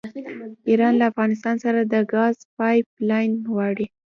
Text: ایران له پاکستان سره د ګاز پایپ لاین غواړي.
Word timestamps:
ایران 0.69 0.93
له 1.01 1.07
پاکستان 1.19 1.55
سره 1.65 1.79
د 1.83 1.95
ګاز 2.13 2.35
پایپ 2.57 2.87
لاین 3.09 3.31
غواړي. 3.51 3.85